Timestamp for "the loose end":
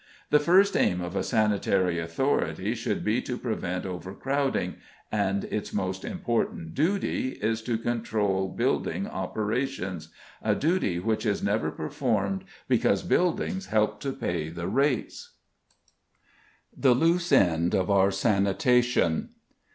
16.75-17.75